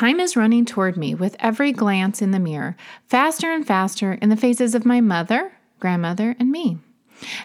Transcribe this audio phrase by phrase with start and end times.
[0.00, 2.74] Time is running toward me with every glance in the mirror,
[3.06, 6.78] faster and faster in the faces of my mother, grandmother, and me.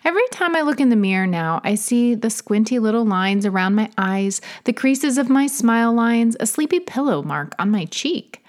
[0.05, 3.75] Every time I look in the mirror now, I see the squinty little lines around
[3.75, 8.41] my eyes, the creases of my smile lines, a sleepy pillow mark on my cheek.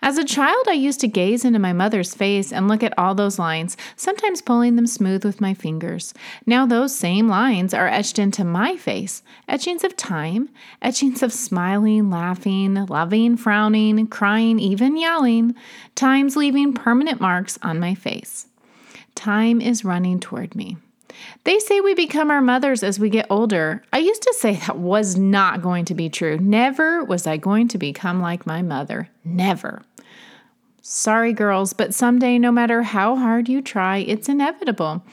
[0.00, 3.14] As a child, I used to gaze into my mother's face and look at all
[3.14, 6.12] those lines, sometimes pulling them smooth with my fingers.
[6.46, 10.48] Now, those same lines are etched into my face etchings of time,
[10.80, 15.54] etchings of smiling, laughing, loving, frowning, crying, even yelling,
[15.94, 18.46] times leaving permanent marks on my face.
[19.14, 20.76] Time is running toward me.
[21.44, 23.82] They say we become our mothers as we get older.
[23.92, 26.38] I used to say that was not going to be true.
[26.38, 29.08] Never was I going to become like my mother.
[29.24, 29.82] Never.
[30.84, 35.04] Sorry, girls, but someday, no matter how hard you try, it's inevitable.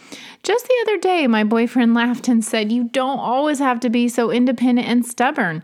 [0.41, 4.09] Just the other day, my boyfriend laughed and said, You don't always have to be
[4.09, 5.63] so independent and stubborn.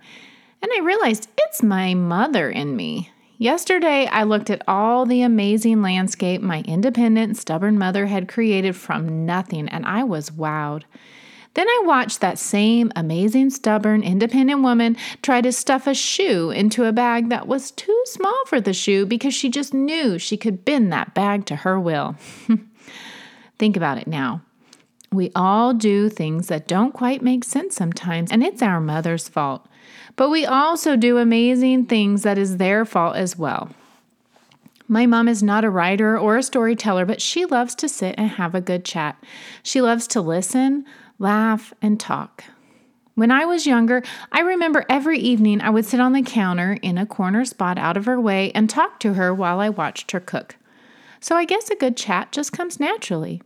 [0.62, 3.10] And I realized it's my mother in me.
[3.38, 9.26] Yesterday, I looked at all the amazing landscape my independent, stubborn mother had created from
[9.26, 10.84] nothing, and I was wowed.
[11.54, 16.86] Then I watched that same amazing, stubborn, independent woman try to stuff a shoe into
[16.86, 20.64] a bag that was too small for the shoe because she just knew she could
[20.64, 22.16] bend that bag to her will.
[23.58, 24.42] Think about it now.
[25.16, 29.66] We all do things that don't quite make sense sometimes, and it's our mother's fault.
[30.18, 33.70] But we also do amazing things that is their fault as well.
[34.90, 38.32] My mom is not a writer or a storyteller, but she loves to sit and
[38.32, 39.18] have a good chat.
[39.64, 40.86] She loves to listen,
[41.18, 42.44] laugh, and talk.
[43.16, 46.98] When I was younger, I remember every evening I would sit on the counter in
[46.98, 50.20] a corner spot out of her way and talk to her while I watched her
[50.20, 50.58] cook.
[51.22, 53.42] So I guess a good chat just comes naturally.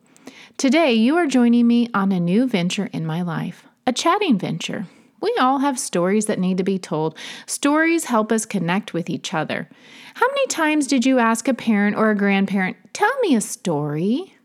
[0.57, 4.87] Today, you are joining me on a new venture in my life, a chatting venture.
[5.21, 7.17] We all have stories that need to be told.
[7.45, 9.69] Stories help us connect with each other.
[10.15, 14.35] How many times did you ask a parent or a grandparent, Tell me a story?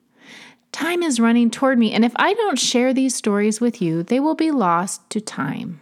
[0.73, 4.19] Time is running toward me, and if I don't share these stories with you, they
[4.19, 5.81] will be lost to time.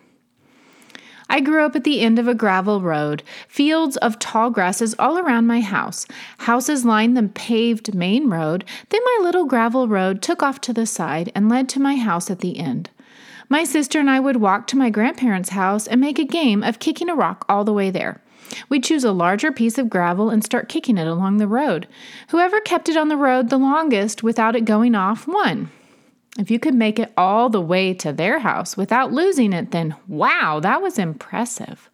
[1.33, 5.17] I grew up at the end of a gravel road, fields of tall grasses all
[5.17, 6.07] around my house.
[6.41, 8.67] Houses lined the paved main road.
[8.91, 12.31] Then my little gravel road took off to the side and led to my house
[12.31, 12.91] at the end.
[13.49, 16.79] My sister and I would walk to my grandparents' house and make a game of
[16.79, 18.21] kicking a rock all the way there.
[18.69, 21.89] We'd choose a larger piece of gravel and start kicking it along the road.
[22.29, 25.71] Whoever kept it on the road the longest without it going off won.
[26.39, 29.95] If you could make it all the way to their house without losing it, then
[30.09, 31.91] wow, that was impressive.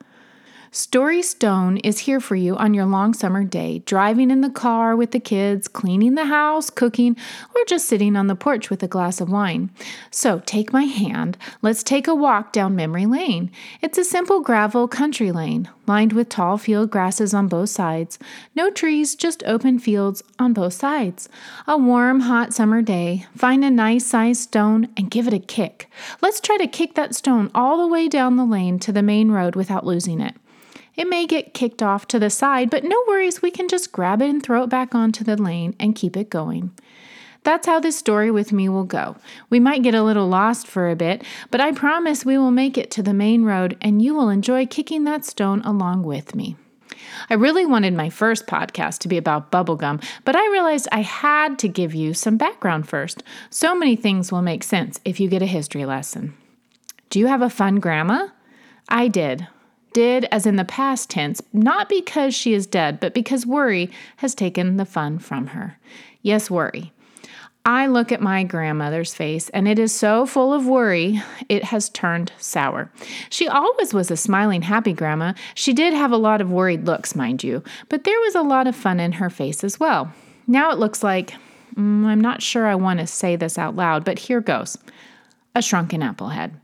[0.70, 4.94] Story Stone is here for you on your long summer day, driving in the car
[4.94, 7.16] with the kids, cleaning the house, cooking,
[7.54, 9.70] or just sitting on the porch with a glass of wine.
[10.10, 13.50] So take my hand, let's take a walk down memory lane.
[13.80, 18.18] It's a simple gravel country lane, lined with tall field grasses on both sides.
[18.54, 21.30] No trees, just open fields on both sides.
[21.66, 23.24] A warm, hot summer day.
[23.34, 25.90] Find a nice sized stone and give it a kick.
[26.20, 29.30] Let's try to kick that stone all the way down the lane to the main
[29.30, 30.34] road without losing it.
[30.98, 34.20] It may get kicked off to the side, but no worries, we can just grab
[34.20, 36.72] it and throw it back onto the lane and keep it going.
[37.44, 39.14] That's how this story with me will go.
[39.48, 41.22] We might get a little lost for a bit,
[41.52, 44.66] but I promise we will make it to the main road and you will enjoy
[44.66, 46.56] kicking that stone along with me.
[47.30, 51.60] I really wanted my first podcast to be about bubblegum, but I realized I had
[51.60, 53.22] to give you some background first.
[53.50, 56.36] So many things will make sense if you get a history lesson.
[57.08, 58.30] Do you have a fun grandma?
[58.88, 59.46] I did
[59.92, 64.34] did as in the past tense, not because she is dead, but because worry has
[64.34, 65.78] taken the fun from her.
[66.22, 66.92] Yes, worry.
[67.64, 71.90] I look at my grandmother's face, and it is so full of worry, it has
[71.90, 72.90] turned sour.
[73.28, 75.34] She always was a smiling, happy grandma.
[75.54, 78.66] She did have a lot of worried looks, mind you, but there was a lot
[78.66, 80.10] of fun in her face as well.
[80.46, 81.32] Now it looks like,
[81.74, 84.78] mm, I'm not sure I want to say this out loud, but here goes
[85.54, 86.58] a shrunken apple head.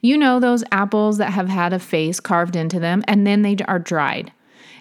[0.00, 3.56] You know those apples that have had a face carved into them and then they
[3.66, 4.32] are dried.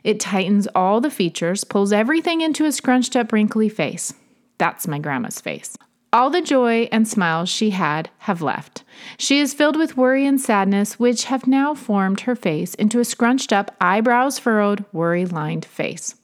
[0.03, 4.13] It tightens all the features, pulls everything into a scrunched up, wrinkly face.
[4.57, 5.77] That's my grandma's face.
[6.11, 8.83] All the joy and smiles she had have left.
[9.17, 13.05] She is filled with worry and sadness, which have now formed her face into a
[13.05, 16.15] scrunched up, eyebrows furrowed, worry lined face.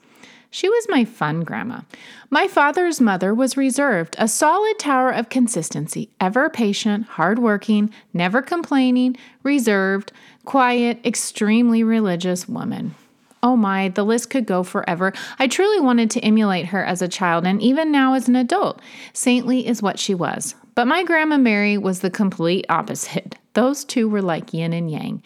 [0.49, 1.81] She was my fun grandma.
[2.29, 9.17] My father's mother was reserved, a solid tower of consistency, ever patient, hardworking, never complaining,
[9.43, 10.11] reserved,
[10.45, 12.95] quiet, extremely religious woman.
[13.43, 15.13] Oh my, the list could go forever.
[15.37, 18.81] I truly wanted to emulate her as a child and even now as an adult.
[19.13, 20.55] Saintly is what she was.
[20.73, 23.37] But my Grandma Mary was the complete opposite.
[23.53, 25.21] Those two were like yin and yang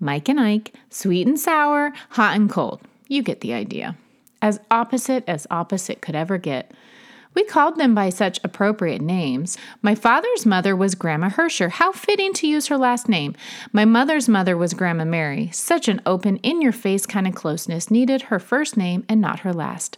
[0.00, 2.80] Mike and Ike, sweet and sour, hot and cold.
[3.08, 3.96] You get the idea.
[4.44, 6.70] As opposite as opposite could ever get.
[7.32, 9.56] We called them by such appropriate names.
[9.80, 11.70] My father's mother was Grandma Hersher.
[11.70, 13.34] How fitting to use her last name.
[13.72, 15.48] My mother's mother was Grandma Mary.
[15.50, 19.40] Such an open, in your face kind of closeness needed her first name and not
[19.40, 19.96] her last.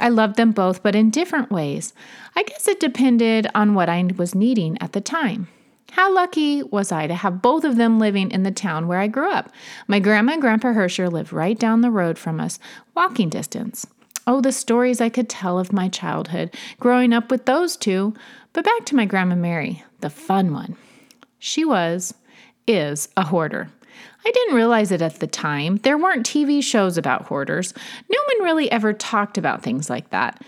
[0.00, 1.94] I loved them both, but in different ways.
[2.34, 5.46] I guess it depended on what I was needing at the time.
[5.92, 9.06] How lucky was I to have both of them living in the town where I
[9.06, 9.50] grew up?
[9.86, 12.58] My grandma and grandpa Hersher lived right down the road from us,
[12.94, 13.86] walking distance.
[14.26, 18.12] Oh, the stories I could tell of my childhood, growing up with those two.
[18.52, 20.76] But back to my Grandma Mary, the fun one.
[21.38, 22.14] She was,
[22.66, 23.68] is, a hoarder.
[24.26, 25.76] I didn't realize it at the time.
[25.76, 27.72] There weren't TV shows about hoarders.
[28.10, 30.42] No one really ever talked about things like that.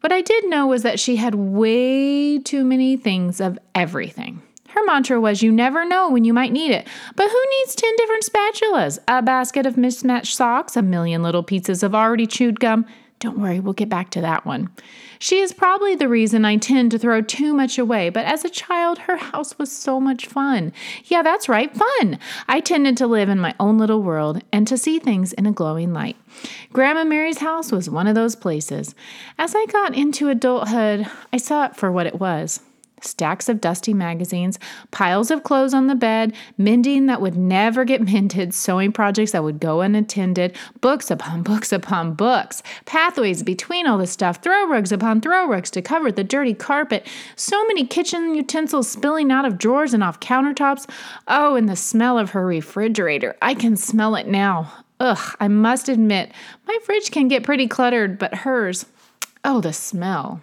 [0.00, 4.42] What I did know was that she had way too many things of everything.
[4.74, 6.88] Her mantra was, You never know when you might need it.
[7.14, 11.84] But who needs 10 different spatulas, a basket of mismatched socks, a million little pieces
[11.84, 12.84] of already chewed gum?
[13.20, 14.68] Don't worry, we'll get back to that one.
[15.20, 18.50] She is probably the reason I tend to throw too much away, but as a
[18.50, 20.72] child, her house was so much fun.
[21.04, 22.18] Yeah, that's right, fun.
[22.48, 25.52] I tended to live in my own little world and to see things in a
[25.52, 26.16] glowing light.
[26.72, 28.96] Grandma Mary's house was one of those places.
[29.38, 32.60] As I got into adulthood, I saw it for what it was
[33.00, 34.58] stacks of dusty magazines,
[34.90, 39.44] piles of clothes on the bed, mending that would never get mended, sewing projects that
[39.44, 44.92] would go unattended, books upon books upon books, pathways between all the stuff, throw rugs
[44.92, 47.06] upon throw rugs to cover the dirty carpet,
[47.36, 50.88] so many kitchen utensils spilling out of drawers and off countertops.
[51.28, 53.36] Oh, and the smell of her refrigerator.
[53.42, 54.72] I can smell it now.
[55.00, 56.32] Ugh, I must admit,
[56.66, 58.86] my fridge can get pretty cluttered, but hers,
[59.44, 60.40] oh, the smell.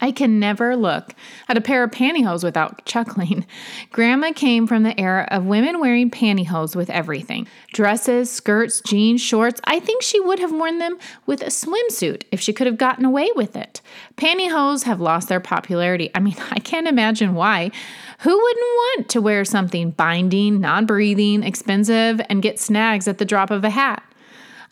[0.00, 1.14] I can never look
[1.48, 3.46] at a pair of pantyhose without chuckling.
[3.92, 9.60] Grandma came from the era of women wearing pantyhose with everything dresses, skirts, jeans, shorts.
[9.64, 13.04] I think she would have worn them with a swimsuit if she could have gotten
[13.04, 13.80] away with it.
[14.16, 16.10] Pantyhose have lost their popularity.
[16.14, 17.70] I mean, I can't imagine why.
[18.20, 23.24] Who wouldn't want to wear something binding, non breathing, expensive, and get snags at the
[23.24, 24.02] drop of a hat?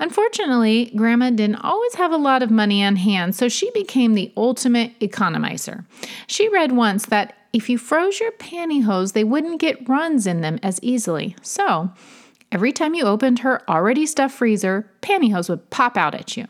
[0.00, 4.32] Unfortunately, Grandma didn't always have a lot of money on hand, so she became the
[4.36, 5.84] ultimate economizer.
[6.26, 10.58] She read once that if you froze your pantyhose, they wouldn't get runs in them
[10.62, 11.36] as easily.
[11.42, 11.92] So,
[12.50, 16.46] every time you opened her already stuffed freezer, pantyhose would pop out at you.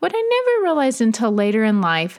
[0.00, 2.18] What I never realized until later in life,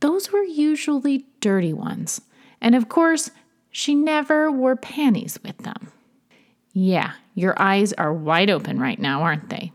[0.00, 2.20] those were usually dirty ones.
[2.60, 3.30] And of course,
[3.70, 5.92] she never wore panties with them.
[6.72, 9.72] Yeah, your eyes are wide open right now, aren't they?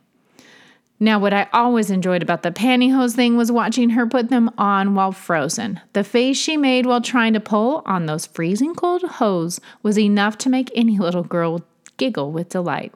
[1.00, 4.96] Now, what I always enjoyed about the pantyhose thing was watching her put them on
[4.96, 5.80] while frozen.
[5.94, 10.40] The face she made while trying to pull on those freezing cold hose was enough
[10.40, 11.62] to make any little girl
[11.98, 12.94] giggle with delight.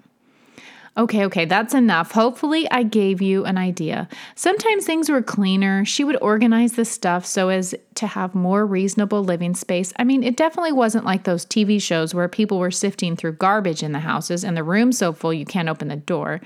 [0.97, 2.11] Okay, okay, that's enough.
[2.11, 4.09] Hopefully, I gave you an idea.
[4.35, 5.85] Sometimes things were cleaner.
[5.85, 9.93] She would organize the stuff so as to have more reasonable living space.
[9.97, 13.83] I mean, it definitely wasn't like those TV shows where people were sifting through garbage
[13.83, 16.41] in the houses and the room so full you can't open the door.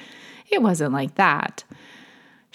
[0.50, 1.64] It wasn't like that.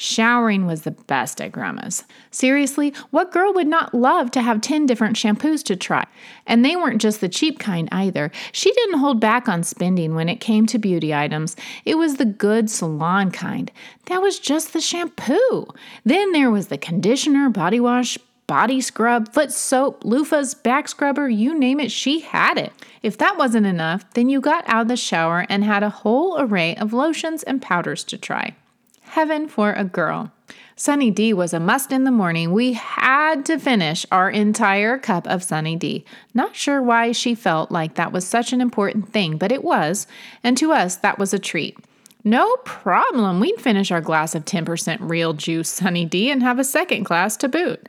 [0.03, 2.05] Showering was the best at grandma's.
[2.31, 6.07] Seriously, what girl would not love to have 10 different shampoos to try?
[6.47, 8.31] And they weren't just the cheap kind either.
[8.53, 11.55] She didn't hold back on spending when it came to beauty items.
[11.85, 13.71] It was the good salon kind.
[14.07, 15.67] That was just the shampoo.
[16.03, 18.17] Then there was the conditioner, body wash,
[18.51, 22.73] body scrub, foot soap, loofahs, back scrubber, you name it, she had it.
[23.01, 26.37] If that wasn't enough, then you got out of the shower and had a whole
[26.37, 28.57] array of lotions and powders to try.
[29.03, 30.33] Heaven for a girl.
[30.75, 32.51] Sunny D was a must in the morning.
[32.51, 36.05] We had to finish our entire cup of Sunny D.
[36.35, 40.09] Not sure why she felt like that was such an important thing, but it was,
[40.43, 41.79] and to us, that was a treat.
[42.25, 43.41] No problem.
[43.41, 47.37] We'd finish our glass of 10% real juice Sunny D and have a second glass
[47.39, 47.89] to boot.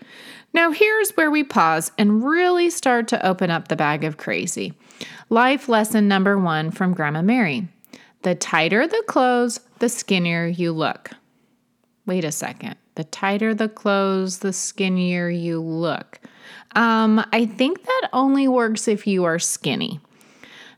[0.53, 4.73] Now, here's where we pause and really start to open up the bag of crazy.
[5.29, 7.67] Life lesson number one from Grandma Mary
[8.23, 11.11] The tighter the clothes, the skinnier you look.
[12.05, 12.75] Wait a second.
[12.95, 16.19] The tighter the clothes, the skinnier you look.
[16.75, 20.01] Um, I think that only works if you are skinny.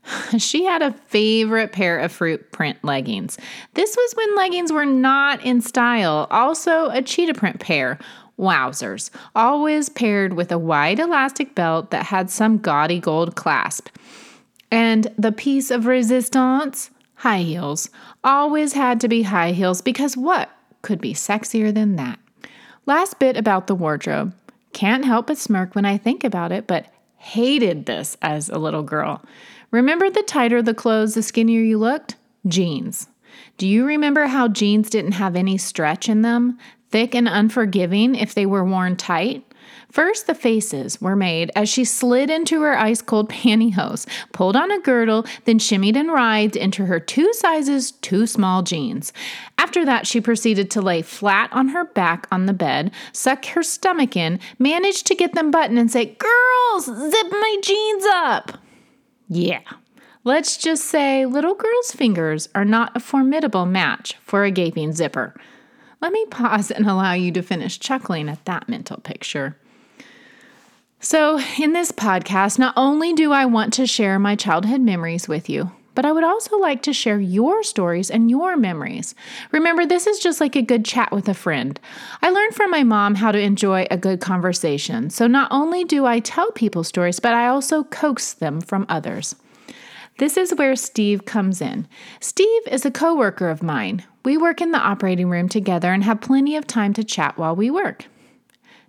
[0.38, 3.38] she had a favorite pair of fruit print leggings.
[3.74, 6.26] This was when leggings were not in style.
[6.30, 7.98] Also, a cheetah print pair.
[8.38, 13.88] Wowzers, always paired with a wide elastic belt that had some gaudy gold clasp.
[14.70, 16.90] And the piece of resistance?
[17.16, 17.90] High heels.
[18.24, 20.50] Always had to be high heels because what
[20.82, 22.18] could be sexier than that?
[22.86, 24.34] Last bit about the wardrobe.
[24.72, 26.86] Can't help but smirk when I think about it, but
[27.16, 29.22] hated this as a little girl.
[29.70, 32.16] Remember the tighter the clothes, the skinnier you looked?
[32.46, 33.08] Jeans.
[33.56, 36.58] Do you remember how jeans didn't have any stretch in them?
[36.94, 39.44] Thick and unforgiving if they were worn tight?
[39.90, 44.70] First, the faces were made as she slid into her ice cold pantyhose, pulled on
[44.70, 49.12] a girdle, then shimmied and writhed into her two sizes too small jeans.
[49.58, 53.64] After that, she proceeded to lay flat on her back on the bed, suck her
[53.64, 58.58] stomach in, managed to get them buttoned, and say, Girls, zip my jeans up!
[59.28, 59.62] Yeah.
[60.22, 65.34] Let's just say little girls' fingers are not a formidable match for a gaping zipper.
[66.00, 69.56] Let me pause and allow you to finish chuckling at that mental picture.
[71.00, 75.50] So, in this podcast, not only do I want to share my childhood memories with
[75.50, 79.14] you, but I would also like to share your stories and your memories.
[79.52, 81.78] Remember, this is just like a good chat with a friend.
[82.22, 85.10] I learned from my mom how to enjoy a good conversation.
[85.10, 89.36] So, not only do I tell people stories, but I also coax them from others.
[90.18, 91.86] This is where Steve comes in.
[92.20, 94.04] Steve is a coworker of mine.
[94.24, 97.54] We work in the operating room together and have plenty of time to chat while
[97.54, 98.06] we work.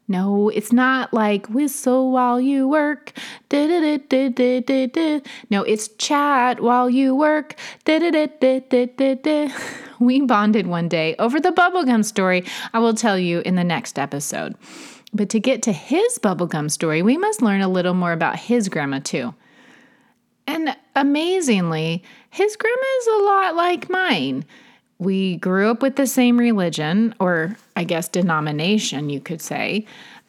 [0.08, 3.12] No, it's not like whistle while you work.
[3.52, 7.56] No, it's chat while you work.
[9.98, 13.98] We bonded one day over the bubblegum story I will tell you in the next
[13.98, 14.56] episode.
[15.14, 18.68] But to get to his bubblegum story, we must learn a little more about his
[18.68, 19.34] grandma, too.
[20.46, 24.44] And amazingly, his grandma is a lot like mine.
[24.98, 29.86] We grew up with the same religion, or I guess denomination, you could say.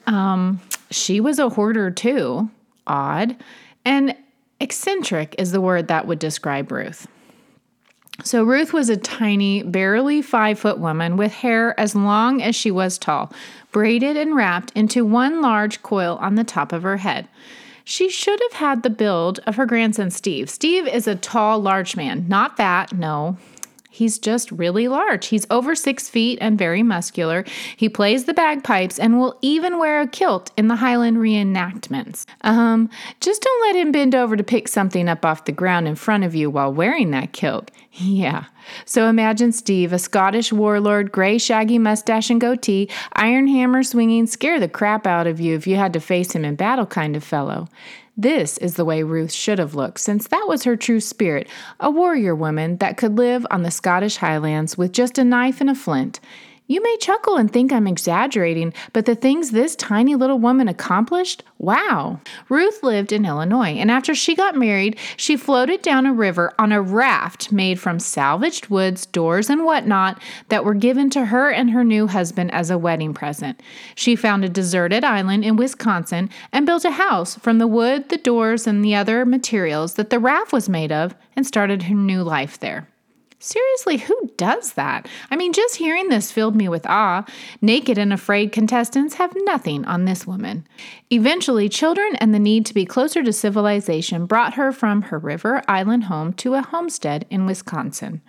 [0.06, 2.50] Um, she was a hoarder too,
[2.86, 3.36] odd.
[3.84, 4.14] And
[4.60, 7.06] eccentric is the word that would describe Ruth.
[8.24, 12.70] So, Ruth was a tiny, barely five foot woman with hair as long as she
[12.70, 13.30] was tall,
[13.72, 17.28] braided and wrapped into one large coil on the top of her head.
[17.84, 20.48] She should have had the build of her grandson Steve.
[20.48, 22.24] Steve is a tall, large man.
[22.26, 23.36] Not that, no.
[23.90, 25.26] He's just really large.
[25.26, 27.44] He's over six feet and very muscular.
[27.76, 32.26] He plays the bagpipes and will even wear a kilt in the Highland reenactments.
[32.42, 32.90] Um,
[33.20, 36.24] just don't let him bend over to pick something up off the ground in front
[36.24, 37.70] of you while wearing that kilt.
[37.98, 38.44] Yeah.
[38.84, 44.60] So imagine Steve, a Scottish warlord, gray shaggy mustache and goatee, iron hammer swinging, scare
[44.60, 47.24] the crap out of you if you had to face him in battle kind of
[47.24, 47.68] fellow.
[48.18, 51.90] This is the way Ruth should have looked, since that was her true spirit a
[51.90, 55.74] warrior woman that could live on the Scottish Highlands with just a knife and a
[55.74, 56.18] flint.
[56.68, 61.44] You may chuckle and think I'm exaggerating, but the things this tiny little woman accomplished,
[61.58, 62.18] wow.
[62.48, 66.72] Ruth lived in Illinois, and after she got married, she floated down a river on
[66.72, 71.70] a raft made from salvaged woods, doors, and whatnot that were given to her and
[71.70, 73.62] her new husband as a wedding present.
[73.94, 78.18] She found a deserted island in Wisconsin and built a house from the wood, the
[78.18, 82.24] doors, and the other materials that the raft was made of and started her new
[82.24, 82.88] life there.
[83.38, 85.06] Seriously, who does that?
[85.30, 87.26] I mean, just hearing this filled me with awe.
[87.60, 90.66] Naked and afraid contestants have nothing on this woman.
[91.10, 95.62] Eventually, children and the need to be closer to civilization brought her from her river
[95.68, 98.22] island home to a homestead in Wisconsin.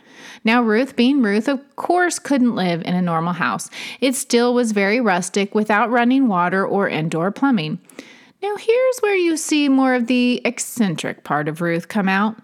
[0.43, 3.69] Now, Ruth, being Ruth, of course couldn't live in a normal house.
[4.01, 7.79] It still was very rustic without running water or indoor plumbing.
[8.43, 12.43] Now, here's where you see more of the eccentric part of Ruth come out.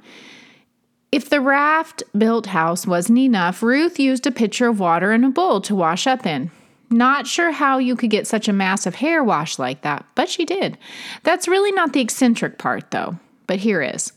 [1.13, 5.29] If the raft built house wasn't enough, Ruth used a pitcher of water and a
[5.29, 6.50] bowl to wash up in.
[6.89, 10.43] Not sure how you could get such a massive hair wash like that, but she
[10.43, 10.75] did.
[11.22, 14.12] That's really not the eccentric part, though, but here is.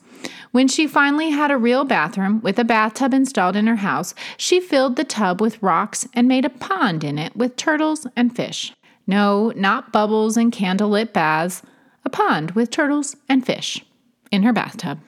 [0.52, 4.58] When she finally had a real bathroom with a bathtub installed in her house, she
[4.58, 8.72] filled the tub with rocks and made a pond in it with turtles and fish.
[9.06, 11.60] No, not bubbles and candlelit baths,
[12.06, 13.84] a pond with turtles and fish
[14.32, 14.98] in her bathtub.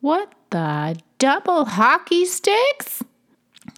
[0.00, 3.02] What the double hockey sticks?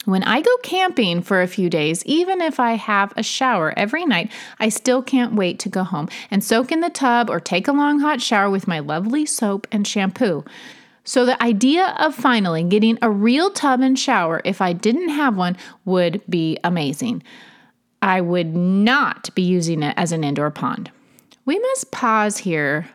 [0.05, 4.05] When I go camping for a few days, even if I have a shower every
[4.05, 7.67] night, I still can't wait to go home and soak in the tub or take
[7.67, 10.45] a long hot shower with my lovely soap and shampoo.
[11.03, 15.37] So, the idea of finally getting a real tub and shower, if I didn't have
[15.37, 17.25] one, would be amazing.
[18.01, 20.93] I would not be using it as an indoor pond.
[21.45, 22.89] We must pause here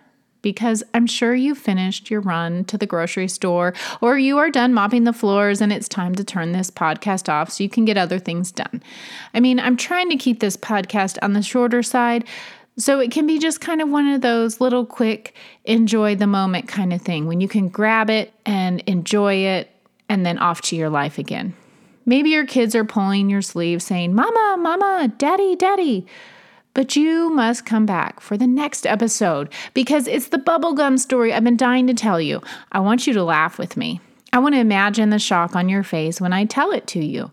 [0.47, 4.73] because I'm sure you finished your run to the grocery store or you are done
[4.73, 7.97] mopping the floors and it's time to turn this podcast off so you can get
[7.97, 8.81] other things done.
[9.33, 12.23] I mean, I'm trying to keep this podcast on the shorter side.
[12.77, 15.35] So it can be just kind of one of those little quick,
[15.65, 19.69] enjoy the moment kind of thing when you can grab it and enjoy it
[20.07, 21.57] and then off to your life again.
[22.05, 26.07] Maybe your kids are pulling your sleeve saying, Mama, Mama, Daddy, Daddy.
[26.77, 31.43] But you must come back for the next episode because it's the bubblegum story I've
[31.43, 32.39] been dying to tell you.
[32.71, 33.99] I want you to laugh with me.
[34.31, 37.31] I want to imagine the shock on your face when I tell it to you.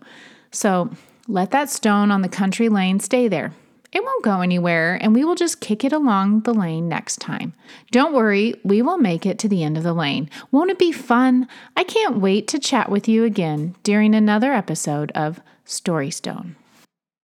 [0.49, 0.89] So
[1.27, 3.53] let that stone on the country lane stay there.
[3.91, 7.53] It won't go anywhere, and we will just kick it along the lane next time.
[7.91, 10.27] Don't worry, we will make it to the end of the lane.
[10.49, 11.47] Won't it be fun?
[11.77, 16.55] I can't wait to chat with you again during another episode of Story Stone.